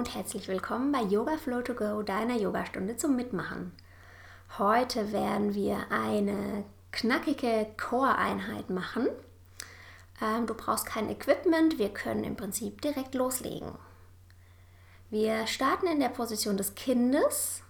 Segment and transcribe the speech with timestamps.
[0.00, 3.70] und herzlich willkommen bei Yoga Flow to Go, deiner Yogastunde zum Mitmachen.
[4.56, 9.08] Heute werden wir eine knackige Core-Einheit machen.
[10.22, 13.72] Ähm, du brauchst kein Equipment, wir können im Prinzip direkt loslegen.
[15.10, 17.62] Wir starten in der Position des Kindes,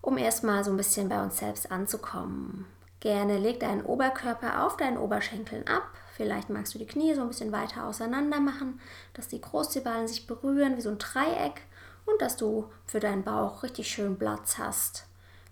[0.00, 2.66] um erstmal so ein bisschen bei uns selbst anzukommen.
[2.98, 5.92] Gerne leg deinen Oberkörper auf deinen Oberschenkeln ab.
[6.22, 8.80] Vielleicht magst du die Knie so ein bisschen weiter auseinander machen,
[9.12, 11.62] dass die Großzehballen sich berühren wie so ein Dreieck
[12.06, 15.06] und dass du für deinen Bauch richtig schön Platz hast.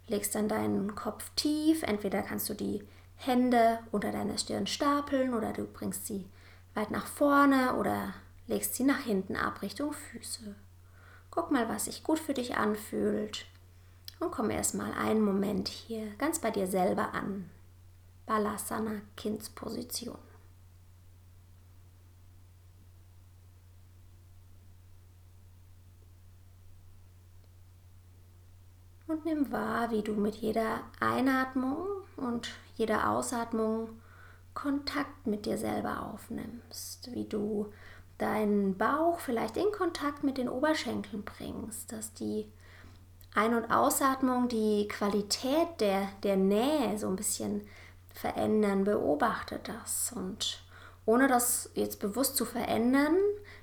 [0.06, 1.83] Legst dann deinen Kopf tief.
[1.83, 6.24] Entweder kannst du die Hände unter deiner Stirn stapeln oder du bringst sie
[6.74, 8.15] weit nach vorne oder
[8.46, 10.55] legst sie nach hinten ab Richtung Füße.
[11.32, 13.45] Guck mal, was sich gut für dich anfühlt.
[14.21, 17.51] Und komm erstmal einen Moment hier ganz bei dir selber an.
[18.24, 20.29] Balasana Kindsposition.
[29.11, 31.85] Und nimm wahr, wie du mit jeder Einatmung
[32.16, 33.89] und jeder Ausatmung
[34.55, 37.73] Kontakt mit dir selber aufnimmst, wie du
[38.19, 42.47] deinen Bauch vielleicht in Kontakt mit den Oberschenkeln bringst, dass die
[43.35, 47.66] ein- und Ausatmung die Qualität der, der Nähe so ein bisschen
[48.15, 48.85] verändern.
[48.85, 50.63] Beobachte das und
[51.05, 53.16] ohne das jetzt bewusst zu verändern,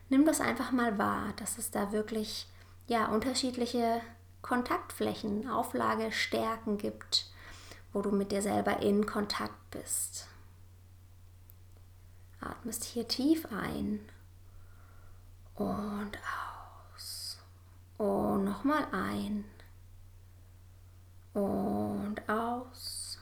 [0.09, 2.50] nimm das einfach mal wahr, dass es da wirklich
[2.88, 4.02] ja unterschiedliche
[4.41, 7.30] Kontaktflächen, Auflage, Stärken gibt,
[7.93, 10.27] wo du mit dir selber in Kontakt bist.
[12.39, 13.99] Atmest hier tief ein
[15.55, 16.17] und
[16.94, 17.39] aus.
[17.97, 19.44] Und nochmal ein
[21.33, 23.19] und aus.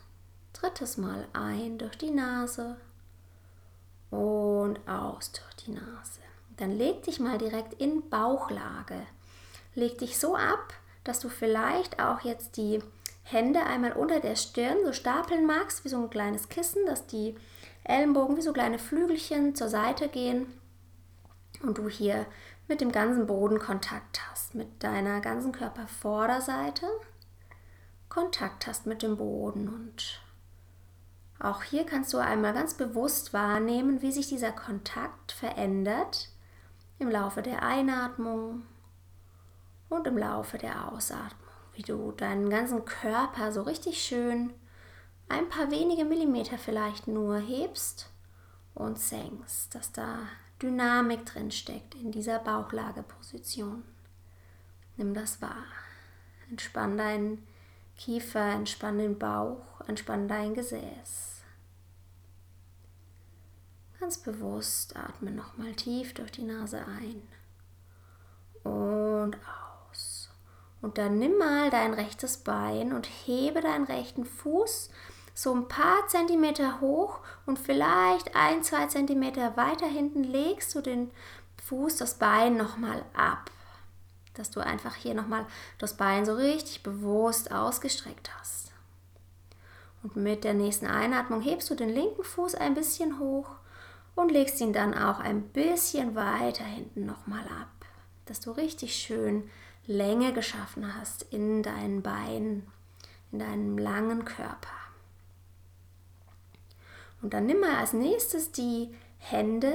[0.53, 2.77] Drittes Mal ein durch die Nase
[4.09, 6.21] und aus durch die Nase.
[6.57, 9.05] Dann leg dich mal direkt in Bauchlage.
[9.73, 10.73] Leg dich so ab,
[11.05, 12.83] dass du vielleicht auch jetzt die
[13.23, 17.35] Hände einmal unter der Stirn so stapeln magst, wie so ein kleines Kissen, dass die
[17.85, 20.47] Ellenbogen wie so kleine Flügelchen zur Seite gehen
[21.63, 22.25] und du hier
[22.67, 26.87] mit dem ganzen Boden Kontakt hast, mit deiner ganzen Körpervorderseite
[28.09, 29.67] Kontakt hast mit dem Boden.
[29.67, 30.21] Und
[31.39, 36.29] auch hier kannst du einmal ganz bewusst wahrnehmen, wie sich dieser Kontakt verändert
[36.97, 38.63] im Laufe der Einatmung
[39.89, 44.53] und im Laufe der Ausatmung, wie du deinen ganzen Körper so richtig schön
[45.27, 48.09] ein paar wenige Millimeter vielleicht nur hebst
[48.73, 50.19] und senkst, dass da
[50.61, 53.83] Dynamik drin steckt in dieser Bauchlageposition.
[54.97, 55.65] Nimm das wahr.
[56.49, 57.45] Entspann deinen
[57.97, 61.41] Kiefer, entspann den Bauch, entspann dein Gesäß.
[63.99, 67.23] Ganz bewusst atme nochmal tief durch die Nase ein
[68.63, 69.64] und aus.
[70.85, 74.91] Und dann nimm mal dein rechtes Bein und hebe deinen rechten Fuß
[75.33, 81.09] so ein paar Zentimeter hoch und vielleicht ein, zwei Zentimeter weiter hinten legst du den
[81.65, 83.49] Fuß, das Bein nochmal ab
[84.37, 85.45] dass du einfach hier nochmal
[85.77, 88.73] das Bein so richtig bewusst ausgestreckt hast.
[90.03, 93.49] Und mit der nächsten Einatmung hebst du den linken Fuß ein bisschen hoch
[94.13, 97.85] und legst ihn dann auch ein bisschen weiter hinten nochmal ab,
[98.25, 99.49] dass du richtig schön
[99.87, 102.67] Länge geschaffen hast in deinen Beinen,
[103.31, 104.69] in deinem langen Körper.
[107.21, 109.73] Und dann nimm mal als nächstes die Hände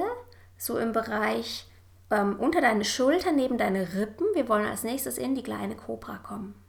[0.57, 1.67] so im Bereich
[2.09, 4.27] ähm, unter deine Schulter, neben deine Rippen.
[4.33, 6.60] Wir wollen als nächstes in die kleine Kobra kommen.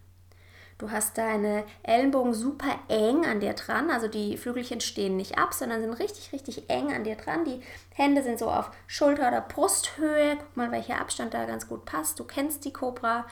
[0.83, 5.55] Du hast deine Ellenbogen super eng an dir dran, also die Flügelchen stehen nicht ab,
[5.55, 7.45] sondern sind richtig, richtig eng an dir dran.
[7.45, 7.63] Die
[7.95, 10.39] Hände sind so auf Schulter- oder Brusthöhe.
[10.39, 12.19] Guck mal, welcher Abstand da ganz gut passt.
[12.19, 13.27] Du kennst die Kobra,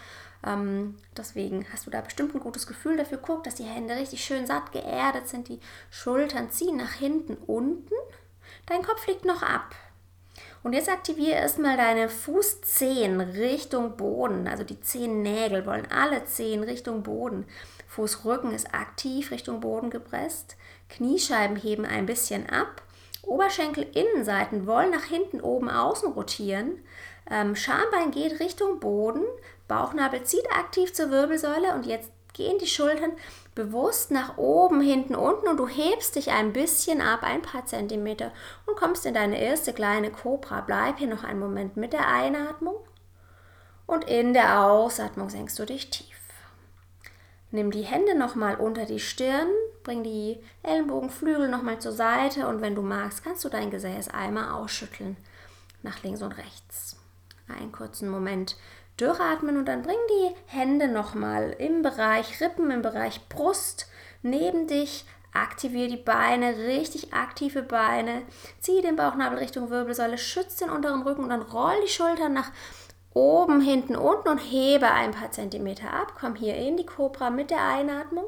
[0.46, 3.18] ähm, deswegen hast du da bestimmt ein gutes Gefühl dafür.
[3.18, 5.48] Guck, dass die Hände richtig schön satt geerdet sind.
[5.48, 5.58] Die
[5.90, 7.94] Schultern ziehen nach hinten unten.
[8.66, 9.74] Dein Kopf liegt noch ab.
[10.62, 14.46] Und jetzt aktiviere erstmal deine Fußzehen Richtung Boden.
[14.46, 17.46] Also die Zehennägel wollen alle Zehen Richtung Boden.
[17.88, 20.56] Fußrücken ist aktiv Richtung Boden gepresst.
[20.90, 22.82] Kniescheiben heben ein bisschen ab.
[23.22, 26.82] Oberschenkel-Innenseiten wollen nach hinten oben außen rotieren.
[27.30, 29.24] Ähm, Schambein geht Richtung Boden.
[29.66, 33.12] Bauchnabel zieht aktiv zur Wirbelsäule und jetzt gehen die Schultern
[33.60, 38.32] bewusst nach oben, hinten, unten und du hebst dich ein bisschen ab, ein paar Zentimeter
[38.64, 40.62] und kommst in deine erste kleine Cobra.
[40.62, 42.76] Bleib hier noch einen Moment mit der Einatmung
[43.86, 46.06] und in der Ausatmung senkst du dich tief.
[47.50, 49.48] Nimm die Hände nochmal unter die Stirn,
[49.82, 54.52] bring die Ellenbogenflügel nochmal zur Seite und wenn du magst, kannst du dein Gesäß einmal
[54.52, 55.18] ausschütteln
[55.82, 56.96] nach links und rechts.
[57.48, 58.56] Einen kurzen Moment
[59.00, 63.88] Durchatmen und dann bring die Hände nochmal im Bereich Rippen, im Bereich Brust
[64.22, 65.04] neben dich.
[65.32, 68.22] Aktiviere die Beine, richtig aktive Beine.
[68.60, 72.50] Zieh den Bauchnabel Richtung Wirbelsäule, schütz den unteren Rücken und dann roll die Schultern nach
[73.14, 76.14] oben, hinten, unten und hebe ein paar Zentimeter ab.
[76.18, 78.24] Komm hier in die Cobra mit der Einatmung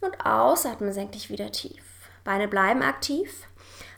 [0.00, 1.82] und ausatmen, senk dich wieder tief.
[2.24, 3.46] Beine bleiben aktiv.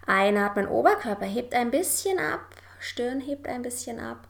[0.07, 2.41] Einatmen, Oberkörper hebt ein bisschen ab,
[2.79, 4.26] Stirn hebt ein bisschen ab.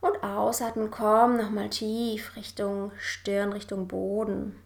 [0.00, 4.62] Und ausatmen, komm nochmal tief Richtung Stirn, Richtung Boden.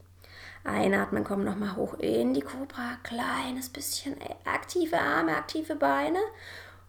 [0.64, 6.20] Einatmen, komm nochmal hoch in die Cobra, kleines bisschen aktive Arme, aktive Beine.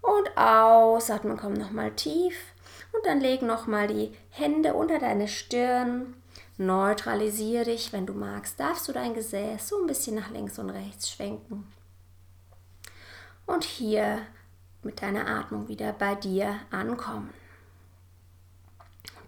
[0.01, 2.37] Und ausatmen, komm nochmal tief.
[2.91, 6.15] Und dann leg nochmal die Hände unter deine Stirn.
[6.57, 10.69] Neutralisiere dich, wenn du magst, darfst du dein Gesäß so ein bisschen nach links und
[10.69, 11.65] rechts schwenken.
[13.47, 14.19] Und hier
[14.83, 17.33] mit deiner Atmung wieder bei dir ankommen.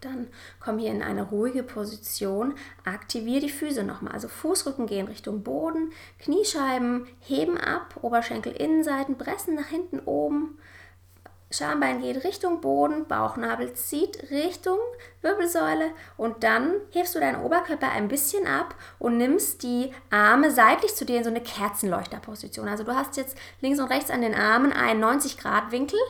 [0.00, 0.28] Dann
[0.60, 2.54] komm hier in eine ruhige Position.
[2.84, 4.12] Aktiviere die Füße nochmal.
[4.12, 10.58] Also Fußrücken gehen Richtung Boden, Kniescheiben heben ab, Oberschenkel Innenseiten pressen nach hinten oben.
[11.50, 14.78] Schambein geht Richtung Boden, Bauchnabel zieht Richtung
[15.22, 20.96] Wirbelsäule und dann hebst du deinen Oberkörper ein bisschen ab und nimmst die Arme seitlich
[20.96, 22.68] zu dir in so eine Kerzenleuchterposition.
[22.68, 26.00] Also du hast jetzt links und rechts an den Armen einen 90 Grad Winkel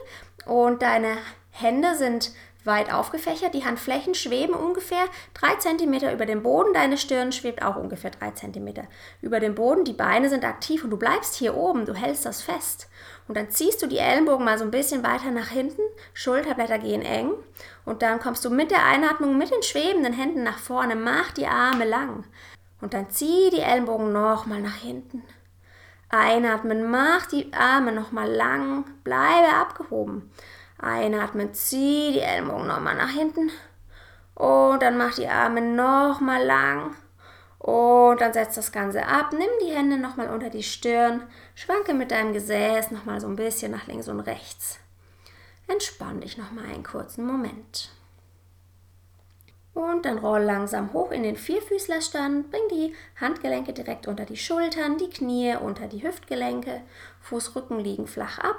[0.46, 1.18] und deine
[1.50, 2.32] Hände sind
[2.66, 3.54] weit aufgefächert.
[3.54, 5.04] Die Handflächen schweben ungefähr
[5.34, 6.72] 3 cm über dem Boden.
[6.74, 8.74] Deine Stirn schwebt auch ungefähr 3 cm
[9.22, 9.84] über dem Boden.
[9.84, 11.86] Die Beine sind aktiv und du bleibst hier oben.
[11.86, 12.88] Du hältst das fest.
[13.28, 15.82] Und dann ziehst du die Ellenbogen mal so ein bisschen weiter nach hinten.
[16.14, 17.32] Schulterblätter gehen eng.
[17.84, 20.96] Und dann kommst du mit der Einatmung mit den schwebenden Händen nach vorne.
[20.96, 22.24] Mach die Arme lang.
[22.80, 25.22] Und dann zieh die Ellenbogen nochmal nach hinten.
[26.08, 28.84] Einatmen, mach die Arme nochmal lang.
[29.02, 30.30] Bleibe abgehoben.
[30.78, 33.50] Einatmen, zieh die Ellbogen nochmal nach hinten.
[34.34, 36.94] Und dann mach die Arme nochmal lang.
[37.58, 39.32] Und dann setz das Ganze ab.
[39.32, 41.22] Nimm die Hände nochmal unter die Stirn.
[41.54, 44.78] Schwanke mit deinem Gesäß nochmal so ein bisschen nach links und rechts.
[45.66, 47.90] Entspann dich nochmal einen kurzen Moment.
[49.72, 52.50] Und dann roll langsam hoch in den Vierfüßlerstand.
[52.50, 56.82] Bring die Handgelenke direkt unter die Schultern, die Knie unter die Hüftgelenke.
[57.20, 58.56] Fußrücken liegen flach ab.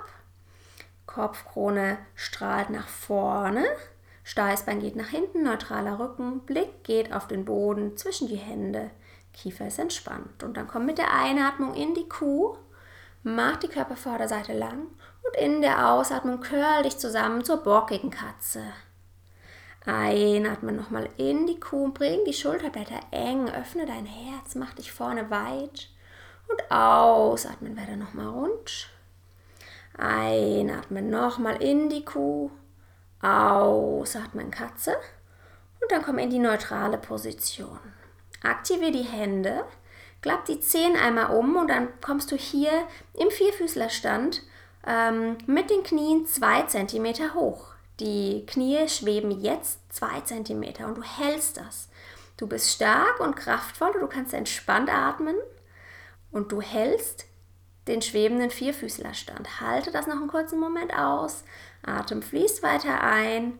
[1.17, 3.65] Kopfkrone strahlt nach vorne,
[4.23, 8.91] Steißbein geht nach hinten, neutraler Rücken, Blick geht auf den Boden zwischen die Hände,
[9.33, 10.43] Kiefer ist entspannt.
[10.43, 12.55] Und dann komm mit der Einatmung in die Kuh,
[13.23, 14.85] mach die Körpervorderseite lang
[15.23, 18.61] und in der Ausatmung curl dich zusammen zur bockigen Katze.
[19.87, 25.31] Einatmen nochmal in die Kuh, bring die Schulterblätter eng, öffne dein Herz, mach dich vorne
[25.31, 25.89] weit
[26.47, 28.89] und ausatmen werde nochmal rund.
[29.97, 32.51] Einatmen nochmal in die Kuh.
[33.21, 34.95] Ausatmen Katze.
[35.81, 37.79] Und dann komm in die neutrale Position.
[38.43, 39.63] Aktiviere die Hände.
[40.21, 42.71] Klapp die Zehen einmal um und dann kommst du hier
[43.13, 44.43] im Vierfüßlerstand
[44.85, 47.73] ähm, mit den Knien zwei Zentimeter hoch.
[47.99, 51.89] Die Knie schweben jetzt zwei Zentimeter und du hältst das.
[52.37, 55.35] Du bist stark und kraftvoll, du kannst entspannt atmen
[56.31, 57.25] und du hältst
[57.87, 59.61] den schwebenden Vierfüßlerstand.
[59.61, 61.43] Halte das noch einen kurzen Moment aus.
[61.83, 63.59] Atem fließt weiter ein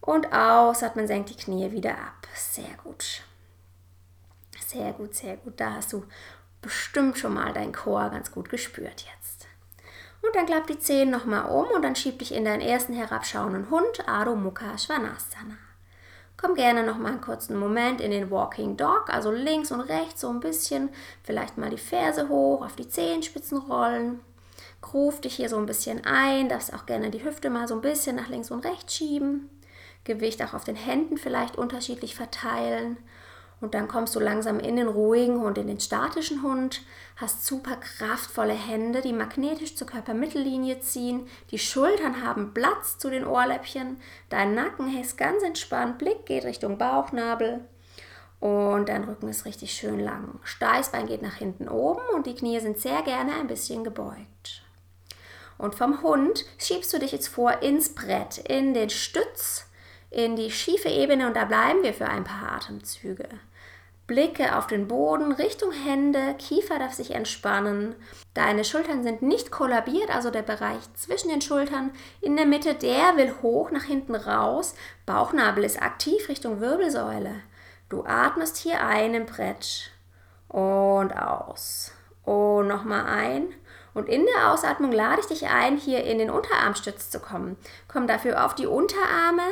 [0.00, 0.82] und aus.
[0.82, 2.26] Atmen senkt die Knie wieder ab.
[2.34, 3.22] Sehr gut.
[4.66, 5.54] Sehr gut, sehr gut.
[5.60, 6.04] Da hast du
[6.62, 9.46] bestimmt schon mal dein Chor ganz gut gespürt jetzt.
[10.22, 13.68] Und dann klapp die Zehen nochmal um und dann schieb dich in deinen ersten herabschauenden
[13.68, 15.58] Hund, Adho Mukha Svanasana.
[16.44, 20.20] Komm gerne noch mal einen kurzen Moment in den Walking Dog, also links und rechts
[20.20, 20.90] so ein bisschen,
[21.22, 24.20] vielleicht mal die Ferse hoch, auf die Zehenspitzen rollen.
[24.82, 27.80] Gruf dich hier so ein bisschen ein, darfst auch gerne die Hüfte mal so ein
[27.80, 29.48] bisschen nach links und rechts schieben.
[30.04, 32.98] Gewicht auch auf den Händen vielleicht unterschiedlich verteilen
[33.60, 36.82] und dann kommst du langsam in den ruhigen Hund, in den statischen Hund,
[37.16, 43.26] hast super kraftvolle Hände, die magnetisch zur Körpermittellinie ziehen, die Schultern haben Platz zu den
[43.26, 47.64] Ohrläppchen, dein Nacken ist ganz entspannt, Blick geht Richtung Bauchnabel
[48.40, 50.38] und dein Rücken ist richtig schön lang.
[50.42, 54.62] Steißbein geht nach hinten oben und die Knie sind sehr gerne ein bisschen gebeugt.
[55.56, 59.66] Und vom Hund schiebst du dich jetzt vor ins Brett, in den Stütz,
[60.14, 63.28] in die schiefe Ebene und da bleiben wir für ein paar Atemzüge.
[64.06, 67.94] Blicke auf den Boden, Richtung Hände, Kiefer darf sich entspannen.
[68.34, 71.90] Deine Schultern sind nicht kollabiert, also der Bereich zwischen den Schultern
[72.20, 74.74] in der Mitte, der will hoch nach hinten raus.
[75.06, 77.40] Bauchnabel ist aktiv Richtung Wirbelsäule.
[77.88, 79.90] Du atmest hier ein im Brett
[80.48, 81.90] und aus.
[82.24, 83.54] Und nochmal ein.
[83.94, 87.56] Und in der Ausatmung lade ich dich ein, hier in den Unterarmstütz zu kommen.
[87.88, 89.42] Komm dafür auf die Unterarme,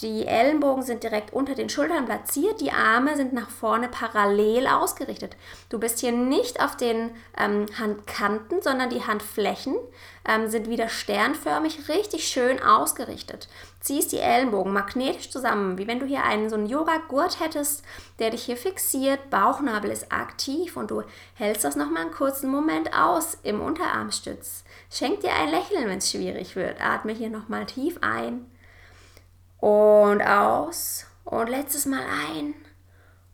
[0.00, 5.36] Die Ellenbogen sind direkt unter den Schultern platziert, die Arme sind nach vorne parallel ausgerichtet.
[5.70, 9.74] Du bist hier nicht auf den ähm, Handkanten, sondern die Handflächen
[10.24, 13.48] ähm, sind wieder sternförmig, richtig schön ausgerichtet.
[13.80, 17.84] Ziehst die Ellenbogen magnetisch zusammen, wie wenn du hier einen so einen Yoga-Gurt hättest,
[18.20, 19.30] der dich hier fixiert.
[19.30, 21.02] Bauchnabel ist aktiv und du
[21.34, 24.62] hältst das nochmal einen kurzen Moment aus im Unterarmstütz.
[24.92, 26.80] Schenk dir ein Lächeln, wenn es schwierig wird.
[26.80, 28.46] Atme hier nochmal tief ein
[29.58, 32.54] und aus und letztes Mal ein.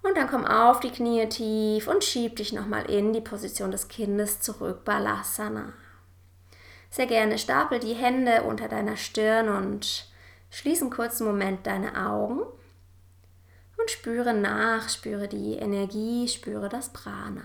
[0.02, 3.88] Und dann komm auf die Knie tief und schieb dich nochmal in die Position des
[3.88, 5.72] Kindes zurück, Balasana.
[6.90, 10.06] Sehr gerne stapel die Hände unter deiner Stirn und
[10.50, 12.40] schließ einen kurzen Moment deine Augen
[13.78, 17.42] und spüre nach, spüre die Energie, spüre das Prana.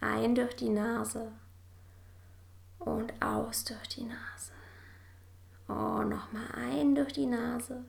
[0.00, 1.32] Ein durch die Nase
[2.84, 4.52] und aus durch die Nase.
[5.68, 7.84] Oh, nochmal ein durch die Nase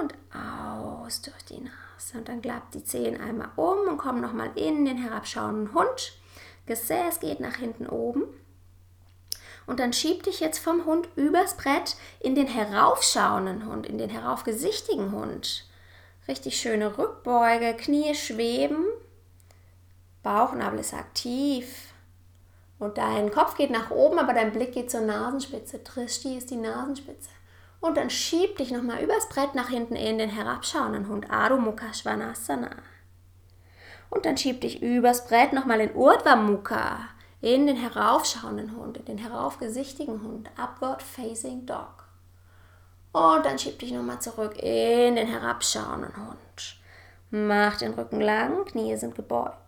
[0.00, 2.18] und aus durch die Nase.
[2.18, 6.18] Und dann klappt die Zehen einmal um und kommt nochmal in den herabschauenden Hund.
[6.66, 8.24] Gesäß geht nach hinten oben.
[9.66, 14.10] Und dann schieb dich jetzt vom Hund übers Brett in den heraufschauenden Hund, in den
[14.10, 15.66] heraufgesichtigen Hund.
[16.28, 18.84] Richtig schöne Rückbeuge, Knie schweben,
[20.22, 21.93] Bauchnabel ist aktiv,
[22.84, 25.78] und dein Kopf geht nach oben, aber dein Blick geht zur Nasenspitze.
[25.78, 27.30] Drishti ist die Nasenspitze.
[27.80, 31.30] Und dann schieb dich nochmal übers Brett nach hinten in den herabschauenden Hund.
[31.30, 32.70] Adho Mukha Svanasana.
[34.10, 37.08] Und dann schieb dich übers Brett nochmal in Urdhva Mukha.
[37.40, 40.48] In den heraufschauenden Hund, in den heraufgesichtigen Hund.
[40.56, 42.04] Upward Facing Dog.
[43.12, 46.76] Und dann schieb dich nochmal zurück in den herabschauenden Hund.
[47.30, 49.63] Mach den Rücken lang, Knie sind gebeugt.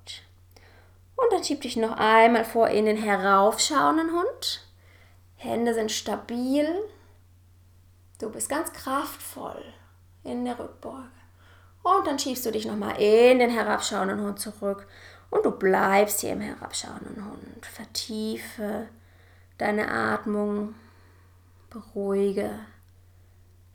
[1.17, 4.67] Und dann schieb dich noch einmal vor in den heraufschauenden Hund.
[5.37, 6.69] Hände sind stabil.
[8.21, 9.63] Du bist ganz kraftvoll
[10.25, 11.11] in der Rückbeuge.
[11.83, 14.87] Und dann schiebst du dich nochmal in den herabschauenden Hund zurück.
[15.31, 17.67] Und du bleibst hier im herabschauenden Hund.
[17.67, 18.89] Vertiefe
[19.59, 20.75] deine Atmung.
[21.71, 22.51] Beruhige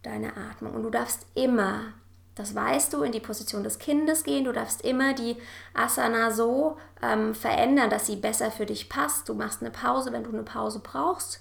[0.03, 0.73] deine Atmung.
[0.73, 1.93] Und du darfst immer
[2.41, 4.45] das weißt du, in die Position des Kindes gehen.
[4.45, 5.37] Du darfst immer die
[5.75, 9.29] Asana so ähm, verändern, dass sie besser für dich passt.
[9.29, 11.39] Du machst eine Pause, wenn du eine Pause brauchst.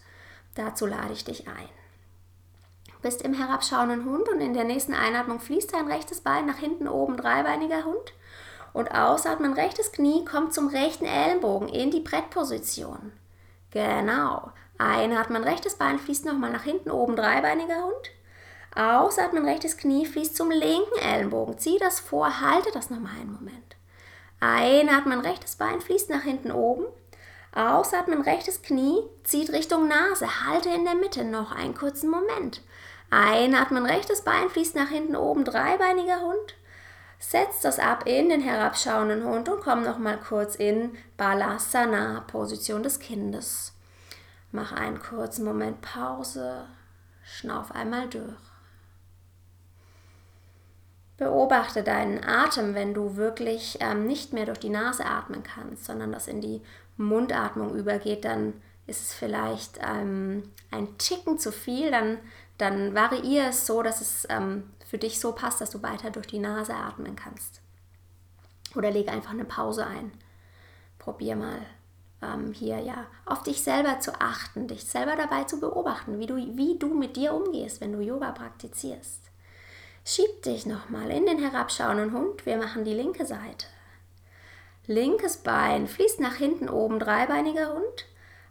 [0.55, 1.69] Dazu lade ich dich ein.
[2.87, 6.59] Du bist im herabschauenden Hund und in der nächsten Einatmung fließt dein rechtes Bein nach
[6.59, 8.13] hinten oben, dreibeiniger Hund.
[8.75, 13.13] Und ausatmen, rechtes Knie kommt zum rechten Ellenbogen in die Brettposition.
[13.71, 14.53] Genau.
[14.77, 18.11] Einatmen, rechtes Bein fließt nochmal nach hinten oben, dreibeiniger Hund.
[18.75, 21.59] Ausatmen, rechtes Knie fließt zum linken Ellenbogen.
[21.59, 23.77] Zieh das vor, halte das nochmal einen Moment.
[24.39, 26.87] Einatmen, rechtes Bein fließt nach hinten oben.
[27.53, 30.47] Ausatmen, rechtes Knie zieht Richtung Nase.
[30.47, 32.63] Halte in der Mitte noch einen kurzen Moment.
[33.11, 36.55] Einatmen, rechtes Bein fließt nach hinten oben, dreibeiniger Hund.
[37.19, 42.99] Setz das ab in den herabschauenden Hund und komm nochmal kurz in Balasana, Position des
[43.01, 43.75] Kindes.
[44.53, 46.67] Mach einen kurzen Moment Pause.
[47.23, 48.50] Schnauf einmal durch.
[51.21, 56.13] Beobachte deinen Atem, wenn du wirklich ähm, nicht mehr durch die Nase atmen kannst, sondern
[56.13, 56.63] das in die
[56.97, 58.55] Mundatmung übergeht, dann
[58.87, 62.17] ist es vielleicht ähm, ein Ticken zu viel, dann,
[62.57, 66.27] dann variiere es so, dass es ähm, für dich so passt, dass du weiter durch
[66.27, 67.61] die Nase atmen kannst.
[68.75, 70.13] Oder lege einfach eine Pause ein.
[70.99, 71.59] Probier mal
[72.23, 76.37] ähm, hier ja auf dich selber zu achten, dich selber dabei zu beobachten, wie du,
[76.37, 79.30] wie du mit dir umgehst, wenn du Yoga praktizierst.
[80.05, 82.47] Schieb dich nochmal in den herabschauenden Hund.
[82.47, 83.67] Wir machen die linke Seite.
[84.87, 88.07] Linkes Bein fließt nach hinten oben, dreibeiniger Hund.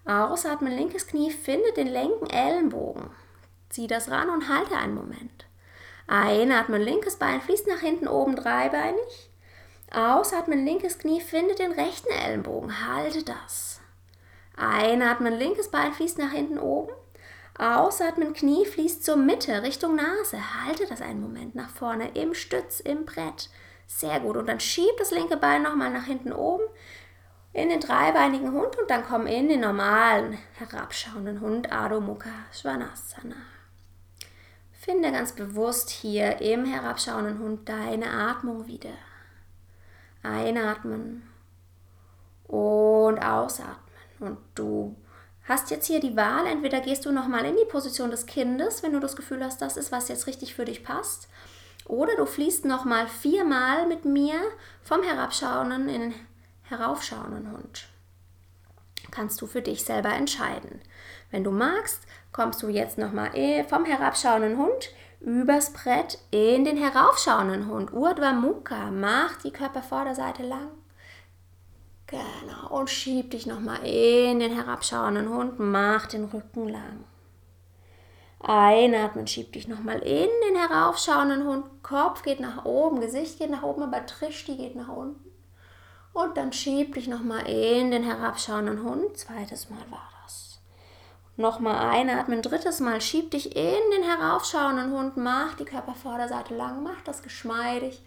[0.06, 3.10] Ausatmen, linkes Knie, finde den linken Ellenbogen.
[3.70, 5.46] Zieh das ran und halte einen Moment.
[6.08, 9.30] Einatmen, linkes Bein fließt nach hinten oben, dreibeinig.
[9.92, 12.88] Ausatmen, linkes Knie, finde den rechten Ellenbogen.
[12.88, 13.82] Halte das.
[14.56, 16.92] Einatmen, linkes Bein fließt nach hinten oben.
[17.60, 20.38] Ausatmen, Knie fließt zur Mitte, Richtung Nase.
[20.66, 23.50] Halte das einen Moment nach vorne im Stütz, im Brett.
[23.86, 24.38] Sehr gut.
[24.38, 26.64] Und dann schieb das linke Bein nochmal nach hinten oben
[27.52, 33.36] in den dreibeinigen Hund und dann komm in den normalen herabschauenden Hund, Adho Mukha Svanasana.
[34.72, 38.94] Finde ganz bewusst hier im herabschauenden Hund deine Atmung wieder.
[40.24, 41.28] Einatmen
[42.48, 43.78] und ausatmen.
[44.20, 44.96] Und du
[45.50, 48.94] hast jetzt hier die Wahl, entweder gehst du nochmal in die Position des Kindes, wenn
[48.94, 51.28] du das Gefühl hast, das ist, was jetzt richtig für dich passt,
[51.86, 54.36] oder du fließt nochmal viermal mit mir
[54.84, 56.14] vom herabschauenden in den
[56.64, 57.88] heraufschauenden Hund.
[59.12, 60.82] Kannst du für dich selber entscheiden.
[61.32, 66.78] Wenn du magst, kommst du jetzt nochmal eh vom herabschauenden Hund übers Brett in den
[66.78, 67.92] heraufschauenden Hund.
[67.92, 68.92] Urdhva Mukha.
[68.92, 70.70] Mach die Körpervorderseite lang.
[72.10, 72.70] Genau.
[72.70, 75.60] Und schieb dich nochmal in den herabschauenden Hund.
[75.60, 77.04] Mach den Rücken lang.
[78.42, 81.66] Einatmen, schieb dich nochmal in den heraufschauenden Hund.
[81.84, 85.30] Kopf geht nach oben, Gesicht geht nach oben, aber Trischti geht nach unten.
[86.14, 89.18] Und dann schieb dich nochmal in den herabschauenden Hund.
[89.18, 90.62] Zweites Mal war das.
[91.36, 95.18] Nochmal einatmen, drittes Mal schieb dich in den heraufschauenden Hund.
[95.18, 98.02] Mach die Körpervorderseite lang, mach das geschmeidig.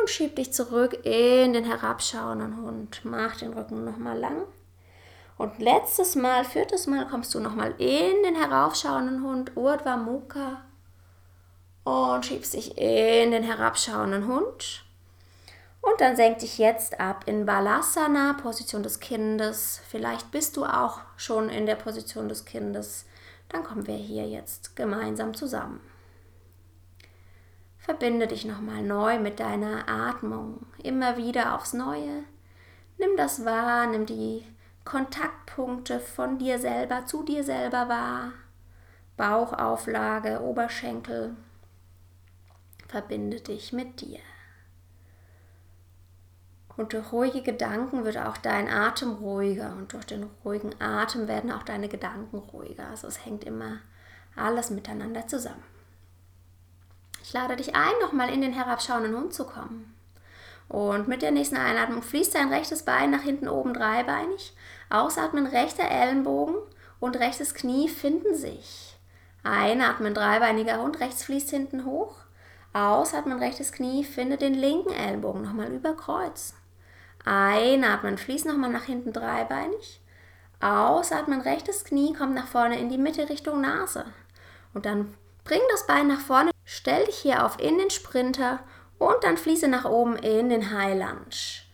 [0.00, 3.00] Und schieb dich zurück in den herabschauenden Hund.
[3.04, 4.44] Mach den Rücken nochmal lang.
[5.36, 10.62] Und letztes Mal, viertes Mal, kommst du nochmal in den heraufschauenden Hund, Urdhva Mukha.
[11.84, 14.84] Und schiebst dich in den herabschauenden Hund.
[15.80, 19.80] Und dann senk dich jetzt ab in Balasana, Position des Kindes.
[19.88, 23.06] Vielleicht bist du auch schon in der Position des Kindes.
[23.48, 25.80] Dann kommen wir hier jetzt gemeinsam zusammen.
[27.88, 30.66] Verbinde dich nochmal neu mit deiner Atmung.
[30.82, 32.24] Immer wieder aufs Neue.
[32.98, 34.44] Nimm das wahr, nimm die
[34.84, 38.32] Kontaktpunkte von dir selber zu dir selber wahr.
[39.16, 41.34] Bauchauflage, Oberschenkel.
[42.88, 44.20] Verbinde dich mit dir.
[46.76, 51.50] Und durch ruhige Gedanken wird auch dein Atem ruhiger und durch den ruhigen Atem werden
[51.50, 52.86] auch deine Gedanken ruhiger.
[52.90, 53.78] Also es hängt immer
[54.36, 55.77] alles miteinander zusammen.
[57.28, 59.94] Ich lade dich ein, nochmal in den herabschauenden Hund zu kommen.
[60.66, 64.56] Und mit der nächsten Einatmung fließt dein rechtes Bein nach hinten oben dreibeinig.
[64.88, 66.54] Ausatmen, rechter Ellenbogen
[67.00, 68.96] und rechtes Knie finden sich.
[69.42, 72.16] Einatmen, dreibeiniger Hund, rechts fließt hinten hoch.
[72.72, 76.54] Ausatmen, rechtes Knie, finde den linken Ellenbogen nochmal über Kreuz.
[77.26, 80.00] Einatmen, fließ nochmal nach hinten dreibeinig.
[80.60, 84.06] Ausatmen, rechtes Knie kommt nach vorne in die Mitte Richtung Nase.
[84.72, 85.14] Und dann
[85.44, 88.60] bring das Bein nach vorne, stell dich hier auf in den Sprinter
[88.98, 91.64] und dann fließe nach oben in den High Lunge.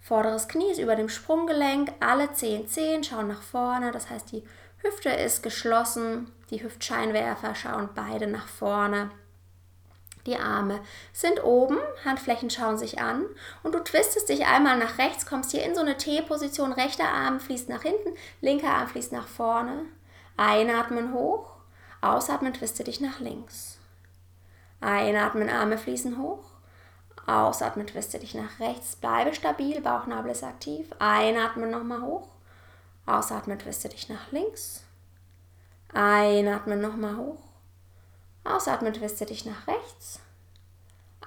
[0.00, 4.42] Vorderes Knie ist über dem Sprunggelenk, alle zehn Zehen schauen nach vorne, das heißt die
[4.78, 9.10] Hüfte ist geschlossen, die Hüftscheinwerfer schauen beide nach vorne.
[10.24, 10.80] Die Arme
[11.12, 13.26] sind oben, Handflächen schauen sich an
[13.62, 17.38] und du twistest dich einmal nach rechts, kommst hier in so eine T-Position, rechter Arm
[17.38, 19.84] fließt nach hinten, linker Arm fließt nach vorne.
[20.38, 21.50] Einatmen hoch,
[22.00, 23.77] ausatmen, twiste dich nach links.
[24.80, 26.44] Einatmen, Arme fließen hoch.
[27.26, 28.96] Ausatmen, twiste dich nach rechts.
[28.96, 30.88] Bleibe stabil, Bauchnabel ist aktiv.
[30.98, 32.28] Einatmen nochmal hoch.
[33.06, 34.84] Ausatmen, twiste dich nach links.
[35.92, 37.42] Einatmen nochmal hoch.
[38.44, 40.20] Ausatmen, twiste dich nach rechts.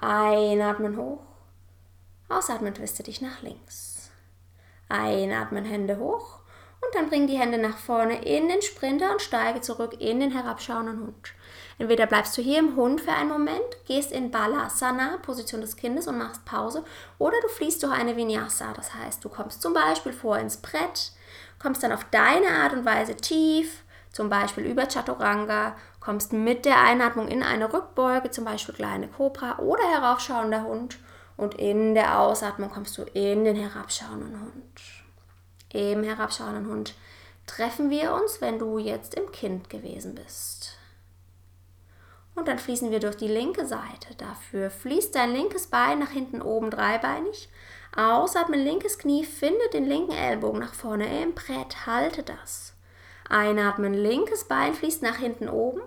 [0.00, 1.20] Einatmen hoch.
[2.28, 4.10] Ausatmen, twiste dich nach links.
[4.88, 6.40] Einatmen, Hände hoch.
[6.80, 10.32] Und dann bring die Hände nach vorne in den Sprinter und steige zurück in den
[10.32, 11.34] herabschauenden Hund.
[11.82, 16.06] Entweder bleibst du hier im Hund für einen Moment, gehst in Balasana, Position des Kindes
[16.06, 16.84] und machst Pause,
[17.18, 18.72] oder du fließt durch eine Vinyasa.
[18.72, 21.10] Das heißt, du kommst zum Beispiel vor ins Brett,
[21.58, 26.80] kommst dann auf deine Art und Weise tief, zum Beispiel über Chaturanga, kommst mit der
[26.80, 31.00] Einatmung in eine Rückbeuge, zum Beispiel kleine Kobra oder heraufschauender Hund
[31.36, 34.80] und in der Ausatmung kommst du in den herabschauenden Hund.
[35.70, 36.94] Im herabschauenden Hund
[37.48, 40.78] treffen wir uns, wenn du jetzt im Kind gewesen bist.
[42.34, 44.14] Und dann fließen wir durch die linke Seite.
[44.16, 47.50] Dafür fließt dein linkes Bein nach hinten oben dreibeinig.
[47.94, 52.74] Ausatmen, linkes Knie, finde den linken Ellbogen nach vorne im Brett, halte das.
[53.28, 55.82] Einatmen, linkes Bein fließt nach hinten oben.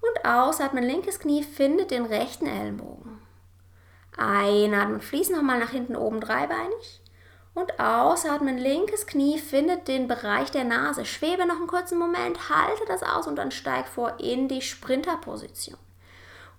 [0.00, 3.20] Und ausatmen, linkes Knie, finde den rechten Ellenbogen.
[4.16, 7.01] Einatmen, fließ nochmal nach hinten oben dreibeinig.
[7.54, 11.04] Und ausatmen, linkes Knie findet den Bereich der Nase.
[11.04, 15.76] Schwebe noch einen kurzen Moment, halte das aus und dann steig vor in die Sprinterposition.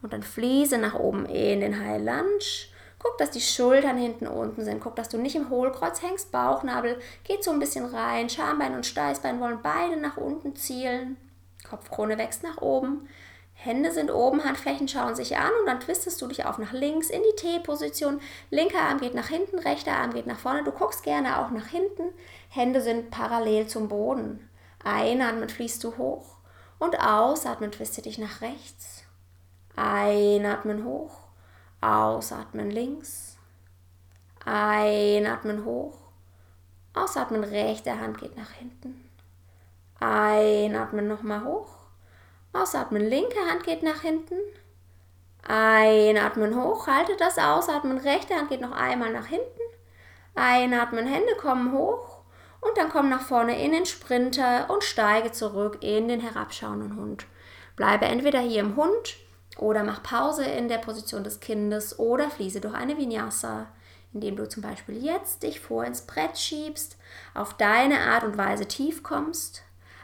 [0.03, 2.67] Und dann fließe nach oben in den High Lunge.
[2.99, 4.81] Guck, dass die Schultern hinten unten sind.
[4.81, 6.31] Guck, dass du nicht im Hohlkreuz hängst.
[6.31, 8.29] Bauchnabel geht so ein bisschen rein.
[8.29, 11.17] Schambein und Steißbein wollen beide nach unten zielen.
[11.67, 13.07] Kopfkrone wächst nach oben.
[13.55, 17.09] Hände sind oben, Handflächen schauen sich an und dann twistest du dich auf nach links
[17.09, 18.19] in die T-Position.
[18.49, 20.63] Linker Arm geht nach hinten, rechter Arm geht nach vorne.
[20.63, 22.03] Du guckst gerne auch nach hinten.
[22.49, 24.49] Hände sind parallel zum Boden.
[24.83, 26.35] Einatmen fließt du hoch
[26.77, 29.05] und ausatmen twiste dich nach rechts.
[29.77, 31.15] Einatmen hoch,
[31.79, 33.37] ausatmen links.
[34.43, 35.97] Einatmen hoch,
[36.93, 39.09] ausatmen rechte Hand geht nach hinten.
[40.01, 41.82] Einatmen nochmal hoch
[42.53, 44.35] Ausatmen, linke Hand geht nach hinten.
[45.41, 49.43] Einatmen hoch, halte das, ausatmen, rechte Hand geht noch einmal nach hinten.
[50.35, 52.19] Einatmen, Hände kommen hoch.
[52.61, 57.25] Und dann komm nach vorne in den Sprinter und steige zurück in den herabschauenden Hund.
[57.75, 59.17] Bleibe entweder hier im Hund
[59.57, 63.67] oder mach Pause in der Position des Kindes oder fließe durch eine Vinyasa,
[64.13, 66.97] indem du zum Beispiel jetzt dich vor ins Brett schiebst,
[67.33, 69.63] auf deine Art und Weise tief kommst,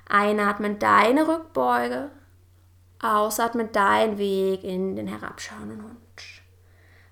[0.10, 2.12] einatmen deine Rückbeuge,
[3.02, 5.98] ausatmen dein Weg in den herabschauenden Hund.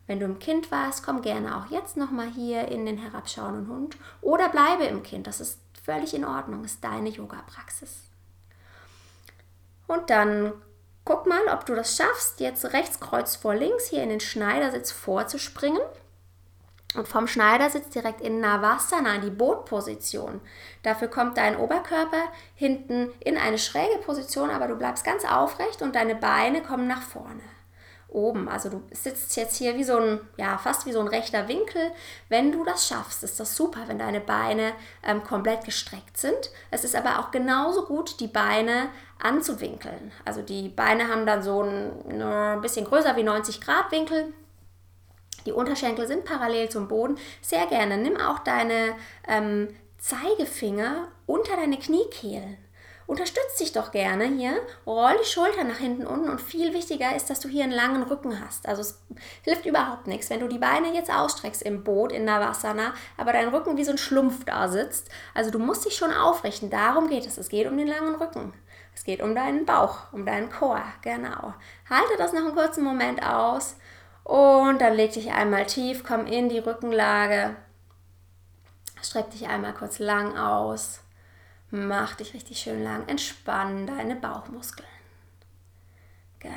[0.05, 3.97] Wenn du im Kind warst, komm gerne auch jetzt nochmal hier in den herabschauenden Hund
[4.21, 5.27] oder bleibe im Kind.
[5.27, 8.03] Das ist völlig in Ordnung, ist deine Yoga-Praxis.
[9.87, 10.53] Und dann
[11.05, 14.91] guck mal, ob du das schaffst, jetzt rechts Kreuz vor links hier in den Schneidersitz
[14.91, 15.81] vorzuspringen.
[16.97, 20.41] Und vom Schneidersitz direkt in Navasana, in die Bootposition.
[20.81, 22.23] Dafür kommt dein Oberkörper
[22.55, 27.03] hinten in eine schräge Position, aber du bleibst ganz aufrecht und deine Beine kommen nach
[27.03, 27.43] vorne
[28.09, 28.47] oben.
[28.47, 31.91] Also du sitzt jetzt hier wie so ein, ja, fast wie so ein rechter Winkel.
[32.29, 36.51] Wenn du das schaffst, ist das super, wenn deine Beine ähm, komplett gestreckt sind.
[36.71, 38.89] Es ist aber auch genauso gut, die Beine
[39.21, 40.11] anzuwinkeln.
[40.25, 44.33] Also die Beine haben dann so ein, ein bisschen größer wie 90 Grad Winkel.
[45.47, 47.17] Die Unterschenkel sind parallel zum Boden.
[47.41, 48.95] Sehr gerne nimm auch deine
[49.27, 52.57] ähm, Zeigefinger unter deine Kniekehlen
[53.07, 57.29] Unterstütz dich doch gerne hier, roll die Schultern nach hinten unten und viel wichtiger ist,
[57.29, 58.67] dass du hier einen langen Rücken hast.
[58.67, 59.01] Also es
[59.43, 63.47] hilft überhaupt nichts, wenn du die Beine jetzt ausstreckst im Boot, in Navasana, aber dein
[63.47, 65.09] Rücken wie so ein Schlumpf da sitzt.
[65.33, 67.37] Also du musst dich schon aufrichten, darum geht es.
[67.37, 68.53] Es geht um den langen Rücken.
[68.93, 71.53] Es geht um deinen Bauch, um deinen Chor, genau.
[71.89, 73.77] Halte das noch einen kurzen Moment aus
[74.27, 77.55] und dann leg dich einmal tief, komm in die Rückenlage,
[79.01, 80.99] streck dich einmal kurz lang aus.
[81.71, 83.07] Mach dich richtig schön lang.
[83.07, 84.87] Entspann deine Bauchmuskeln.
[86.39, 86.53] Genau.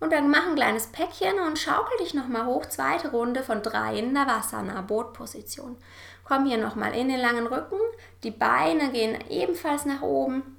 [0.00, 2.66] Und dann mach ein kleines Päckchen und schaukel dich nochmal hoch.
[2.66, 5.76] Zweite Runde von drei in Navasana, Bootposition.
[6.24, 7.78] Komm hier nochmal in den langen Rücken.
[8.22, 10.55] Die Beine gehen ebenfalls nach oben.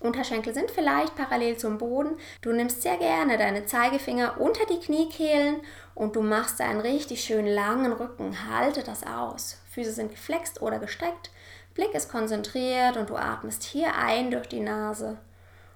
[0.00, 2.16] Unterschenkel sind vielleicht parallel zum Boden.
[2.40, 5.60] Du nimmst sehr gerne deine Zeigefinger unter die Kniekehlen
[5.94, 8.36] und du machst einen richtig schön langen Rücken.
[8.48, 9.60] Halte das aus.
[9.70, 11.30] Füße sind geflext oder gestreckt.
[11.74, 15.18] Blick ist konzentriert und du atmest hier ein durch die Nase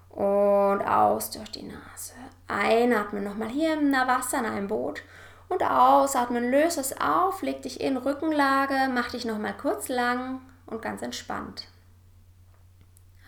[0.08, 2.14] und aus durch die Nase.
[2.48, 5.02] Einatmen nochmal hier im Navasana im Boot
[5.48, 10.82] und ausatmen, löse es auf, leg dich in Rückenlage, mach dich nochmal kurz lang und
[10.82, 11.68] ganz entspannt.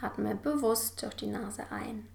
[0.05, 2.07] Atme bewusst durch die Nase ein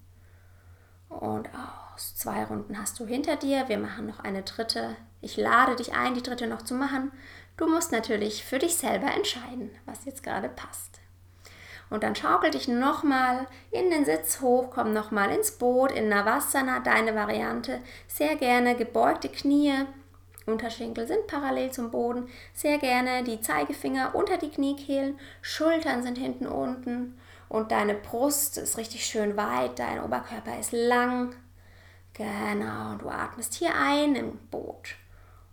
[1.09, 2.15] und aus.
[2.15, 3.67] Zwei Runden hast du hinter dir.
[3.67, 4.95] Wir machen noch eine dritte.
[5.21, 7.11] Ich lade dich ein, die dritte noch zu machen.
[7.57, 10.99] Du musst natürlich für dich selber entscheiden, was jetzt gerade passt.
[11.89, 16.79] Und dann schaukel dich nochmal in den Sitz hoch, komm nochmal ins Boot, in Navasana,
[16.79, 17.81] deine Variante.
[18.07, 19.73] Sehr gerne gebeugte Knie,
[20.45, 22.29] Unterschenkel sind parallel zum Boden.
[22.53, 27.17] Sehr gerne die Zeigefinger unter die Kniekehlen, Schultern sind hinten unten
[27.49, 31.35] und deine Brust ist richtig schön weit, dein Oberkörper ist lang.
[32.13, 34.95] Genau, du atmest hier ein im Boot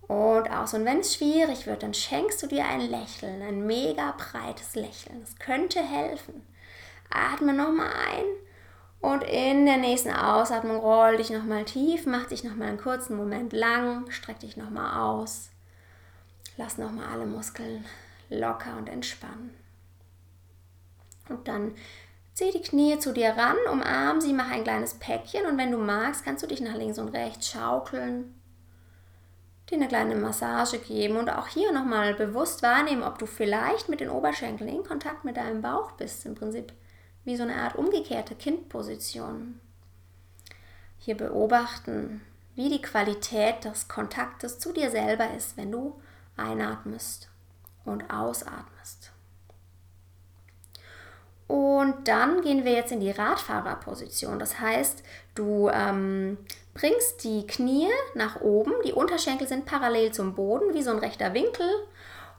[0.08, 0.74] und aus.
[0.74, 5.20] Und wenn es schwierig wird, dann schenkst du dir ein Lächeln, ein mega breites Lächeln.
[5.20, 6.46] Das könnte helfen.
[7.10, 8.24] Atme nochmal ein
[9.00, 13.52] und in der nächsten Ausatmung roll dich nochmal tief, mach dich nochmal einen kurzen Moment
[13.52, 15.50] lang, streck dich nochmal aus.
[16.56, 17.84] Lass nochmal alle Muskeln
[18.28, 19.65] locker und entspannen.
[21.28, 21.74] Und dann
[22.34, 25.78] zieh die Knie zu dir ran, umarm sie, mach ein kleines Päckchen und wenn du
[25.78, 28.34] magst, kannst du dich nach links und rechts schaukeln
[29.70, 34.00] dir eine kleine Massage geben und auch hier nochmal bewusst wahrnehmen, ob du vielleicht mit
[34.00, 36.24] den Oberschenkeln in Kontakt mit deinem Bauch bist.
[36.26, 36.72] Im Prinzip
[37.24, 39.60] wie so eine Art umgekehrte Kindposition.
[40.98, 42.22] Hier beobachten,
[42.54, 46.00] wie die Qualität des Kontaktes zu dir selber ist, wenn du
[46.36, 47.28] einatmest
[47.84, 49.05] und ausatmest.
[51.48, 54.38] Und dann gehen wir jetzt in die Radfahrerposition.
[54.38, 55.04] Das heißt,
[55.34, 56.38] du ähm,
[56.74, 61.34] bringst die Knie nach oben, die Unterschenkel sind parallel zum Boden, wie so ein rechter
[61.34, 61.68] Winkel.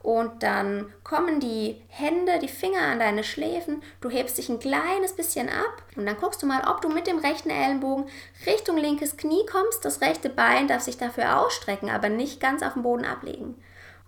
[0.03, 3.81] Und dann kommen die Hände, die Finger an deine Schläfen.
[3.99, 7.07] Du hebst dich ein kleines bisschen ab und dann guckst du mal, ob du mit
[7.07, 8.05] dem rechten Ellenbogen
[8.45, 9.83] Richtung linkes Knie kommst.
[9.83, 13.55] Das rechte Bein darf sich dafür ausstrecken, aber nicht ganz auf dem Boden ablegen.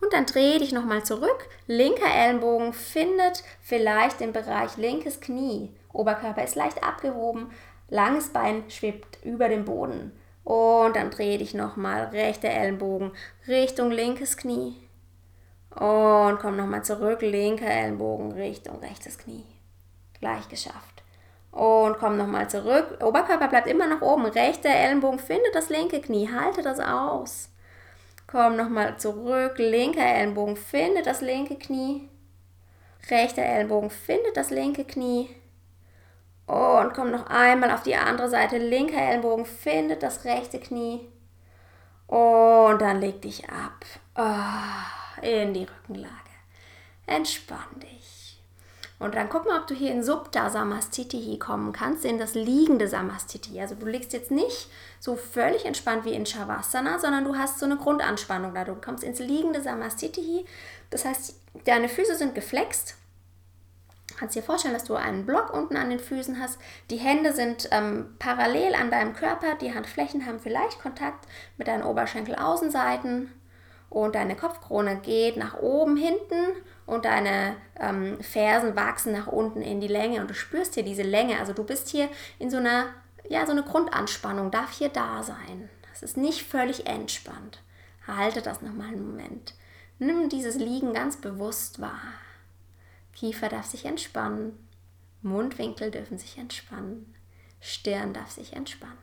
[0.02, 1.50] Und dann dreh dich nochmal zurück.
[1.68, 5.72] Linker Ellenbogen findet vielleicht den Bereich linkes Knie.
[5.92, 7.52] Oberkörper ist leicht abgehoben.
[7.90, 10.12] Langes Bein schwebt über dem Boden.
[10.44, 12.06] Und dann dreh dich nochmal.
[12.06, 13.12] Rechter Ellenbogen
[13.48, 14.76] Richtung linkes Knie.
[15.72, 17.22] Und komm nochmal zurück.
[17.22, 19.46] Linker Ellenbogen Richtung rechtes Knie.
[20.20, 21.04] Gleich geschafft.
[21.52, 23.04] Und komm nochmal zurück.
[23.04, 24.26] Oberkörper bleibt immer noch oben.
[24.26, 26.30] Rechter Ellenbogen findet das linke Knie.
[26.32, 27.49] Halte das aus.
[28.30, 29.58] Komm nochmal zurück.
[29.58, 32.08] Linker Ellenbogen findet das linke Knie.
[33.10, 35.36] Rechter Ellenbogen findet das linke Knie.
[36.46, 38.60] Und komm noch einmal auf die andere Seite.
[38.60, 41.08] Linker Ellenbogen findet das rechte Knie.
[42.06, 43.84] Und dann leg dich ab.
[44.16, 46.14] Oh, in die Rückenlage.
[47.08, 47.99] Entspann dich.
[49.00, 52.88] Und dann guck mal, ob du hier in Subta Samastitihi kommen kannst, in das liegende
[52.88, 53.62] Samastitihi.
[53.62, 57.66] Also du liegst jetzt nicht so völlig entspannt wie in Shavasana, sondern du hast so
[57.66, 58.66] eine Grundanspannung da.
[58.66, 60.46] Du kommst ins liegende Samastitihi.
[60.90, 61.36] Das heißt,
[61.66, 62.96] deine Füße sind geflext
[64.20, 66.60] kannst dir vorstellen, dass du einen Block unten an den Füßen hast.
[66.90, 69.56] Die Hände sind ähm, parallel an deinem Körper.
[69.56, 71.26] Die Handflächen haben vielleicht Kontakt
[71.58, 73.32] mit deinen Oberschenkelaußenseiten.
[73.90, 79.82] Und deine Kopfkrone geht nach oben hinten und deine ähm, Fersen wachsen nach unten in
[79.82, 81.40] die Länge und du spürst hier diese Länge.
[81.40, 82.86] Also du bist hier in so einer,
[83.28, 85.70] ja, so eine Grundanspannung, darf hier da sein.
[85.90, 87.62] Das ist nicht völlig entspannt.
[88.08, 89.54] Halte das nochmal einen Moment.
[89.98, 92.02] Nimm dieses Liegen ganz bewusst wahr.
[93.14, 94.58] Kiefer darf sich entspannen,
[95.22, 97.14] Mundwinkel dürfen sich entspannen,
[97.60, 98.98] Stirn darf sich entspannen.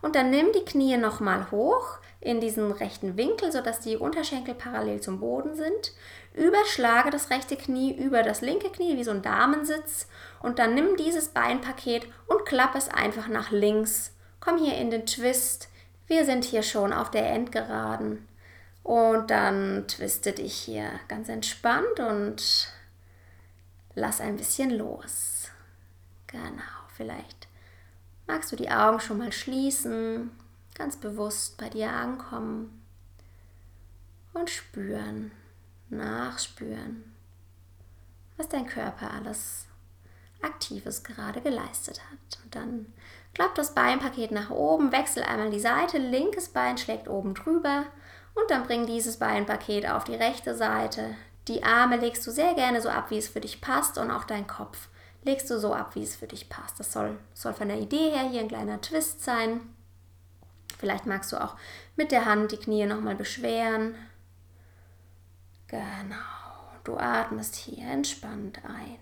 [0.00, 5.00] Und dann nimm die Knie nochmal hoch in diesen rechten Winkel, sodass die Unterschenkel parallel
[5.00, 5.92] zum Boden sind.
[6.34, 10.08] Überschlage das rechte Knie über das linke Knie wie so ein Damensitz
[10.42, 14.12] und dann nimm dieses Beinpaket und klappe es einfach nach links.
[14.40, 15.68] Komm hier in den Twist.
[16.08, 18.26] Wir sind hier schon auf der Endgeraden.
[18.82, 22.68] Und dann twiste dich hier ganz entspannt und
[23.94, 25.48] lass ein bisschen los.
[26.28, 26.62] Genau,
[26.96, 27.48] vielleicht
[28.26, 30.30] magst du die Augen schon mal schließen,
[30.76, 32.82] ganz bewusst bei dir ankommen
[34.34, 35.32] und spüren,
[35.88, 37.12] nachspüren,
[38.36, 39.66] was dein Körper alles
[40.42, 42.44] Aktives gerade geleistet hat.
[42.44, 42.92] Und dann
[43.34, 47.84] klappt das Beinpaket nach oben, wechsel einmal die Seite, linkes Bein schlägt oben drüber
[48.34, 51.14] und dann bring dieses Beinpaket auf die rechte Seite,
[51.48, 54.24] die Arme legst du sehr gerne so ab, wie es für dich passt und auch
[54.24, 54.88] dein Kopf
[55.22, 56.78] legst du so ab, wie es für dich passt.
[56.80, 59.60] Das soll, soll von der Idee her hier ein kleiner Twist sein.
[60.78, 61.56] Vielleicht magst du auch
[61.96, 63.94] mit der Hand die Knie nochmal beschweren.
[65.68, 66.16] Genau.
[66.84, 68.98] Du atmest hier entspannt ein.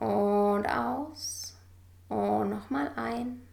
[0.00, 1.56] Und aus.
[2.08, 3.46] Und nochmal ein.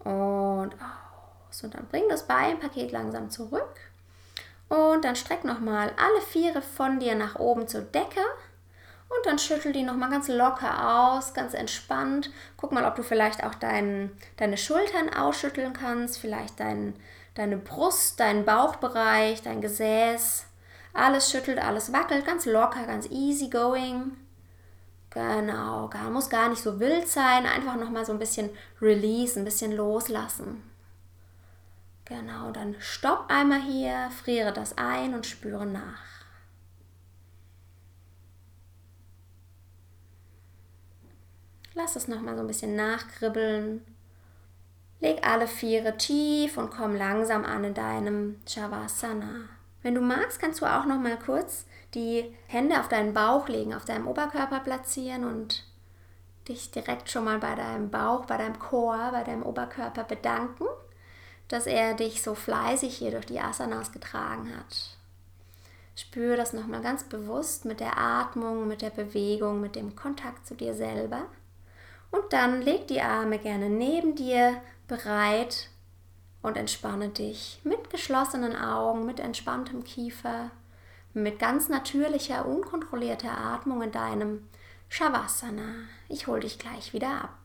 [0.00, 1.62] Und aus.
[1.62, 3.80] Und dann bring das Beinpaket langsam zurück.
[4.68, 8.20] Und dann streck nochmal alle Viere von dir nach oben zur Decke.
[9.16, 12.30] Und dann schüttel die nochmal ganz locker aus, ganz entspannt.
[12.56, 16.94] Guck mal, ob du vielleicht auch dein, deine Schultern ausschütteln kannst, vielleicht dein,
[17.34, 20.46] deine Brust, deinen Bauchbereich, dein Gesäß.
[20.94, 24.16] Alles schüttelt, alles wackelt, ganz locker, ganz easy going.
[25.10, 28.48] Genau, gar, muss gar nicht so wild sein, einfach nochmal so ein bisschen
[28.80, 30.62] release, ein bisschen loslassen.
[32.06, 36.11] Genau, dann stopp einmal hier, friere das ein und spüre nach.
[41.74, 43.84] Lass es nochmal so ein bisschen nachkribbeln.
[45.00, 49.48] Leg alle Viere tief und komm langsam an in deinem Shavasana.
[49.82, 53.84] Wenn du magst, kannst du auch nochmal kurz die Hände auf deinen Bauch legen, auf
[53.84, 55.64] deinem Oberkörper platzieren und
[56.48, 60.66] dich direkt schon mal bei deinem Bauch, bei deinem Chor, bei deinem Oberkörper bedanken
[61.52, 64.96] dass er dich so fleißig hier durch die Asanas getragen hat.
[65.94, 70.54] Spür das nochmal ganz bewusst mit der Atmung, mit der Bewegung, mit dem Kontakt zu
[70.54, 71.26] dir selber.
[72.12, 75.70] Und dann leg die Arme gerne neben dir bereit
[76.42, 80.50] und entspanne dich mit geschlossenen Augen, mit entspanntem Kiefer,
[81.14, 84.48] mit ganz natürlicher, unkontrollierter Atmung in deinem
[84.88, 85.86] Shavasana.
[86.08, 87.41] Ich hole dich gleich wieder ab.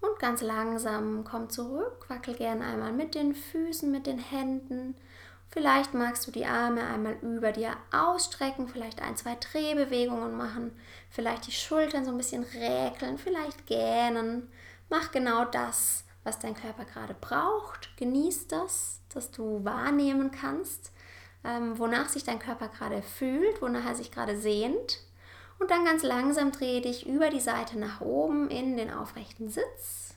[0.00, 4.94] Und ganz langsam komm zurück, wackel gerne einmal mit den Füßen, mit den Händen.
[5.50, 10.72] Vielleicht magst du die Arme einmal über dir ausstrecken, vielleicht ein, zwei Drehbewegungen machen,
[11.10, 14.48] vielleicht die Schultern so ein bisschen räkeln, vielleicht gähnen.
[14.88, 17.96] Mach genau das, was dein Körper gerade braucht.
[17.96, 20.92] Genieß das, dass du wahrnehmen kannst,
[21.42, 25.00] ähm, wonach sich dein Körper gerade fühlt, wonach er sich gerade sehnt.
[25.60, 30.14] Und dann ganz langsam drehe dich über die Seite nach oben in den aufrechten Sitz.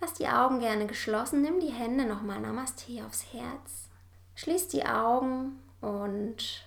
[0.00, 3.88] Lass die Augen gerne geschlossen, nimm die Hände nochmal Namaste aufs Herz.
[4.36, 6.66] Schließ die Augen und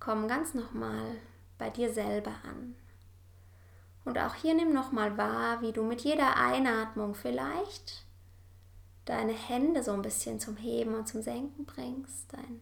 [0.00, 1.16] komm ganz nochmal
[1.58, 2.74] bei dir selber an.
[4.04, 8.06] Und auch hier nimm nochmal wahr, wie du mit jeder Einatmung vielleicht
[9.04, 12.60] deine Hände so ein bisschen zum Heben und zum Senken bringst, dein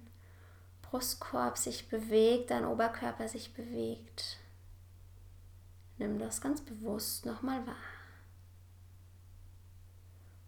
[0.94, 4.38] Brustkorb sich bewegt, dein Oberkörper sich bewegt.
[5.98, 7.74] Nimm das ganz bewusst nochmal wahr.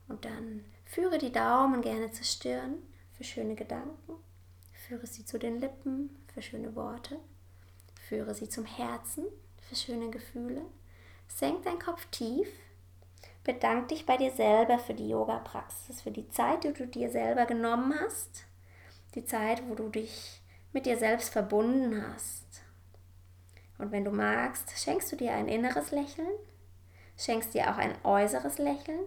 [0.07, 2.77] Und dann führe die Daumen gerne zur Stirn
[3.15, 4.13] für schöne Gedanken.
[4.87, 7.19] Führe sie zu den Lippen für schöne Worte.
[8.09, 9.25] Führe sie zum Herzen
[9.69, 10.63] für schöne Gefühle.
[11.27, 12.47] Senk deinen Kopf tief.
[13.43, 17.47] Bedank dich bei dir selber für die Yoga-Praxis, für die Zeit, die du dir selber
[17.47, 18.46] genommen hast
[19.17, 20.41] die Zeit, wo du dich
[20.73, 22.45] mit dir selbst verbunden hast.
[23.79, 26.29] Und wenn du magst, schenkst du dir ein inneres Lächeln,
[27.17, 29.01] schenkst dir auch ein äußeres Lächeln,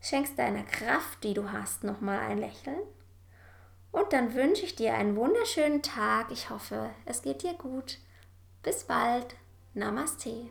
[0.00, 2.80] schenkst deiner Kraft, die du hast, nochmal ein Lächeln.
[3.90, 6.30] Und dann wünsche ich dir einen wunderschönen Tag.
[6.30, 7.98] Ich hoffe, es geht dir gut.
[8.62, 9.34] Bis bald.
[9.74, 10.48] Namaste.